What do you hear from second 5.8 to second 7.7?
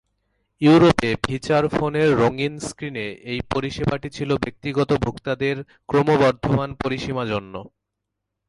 ক্রমবর্ধমান পরিসীমা জন্য।